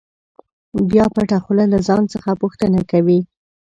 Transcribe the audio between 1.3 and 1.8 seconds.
خوله له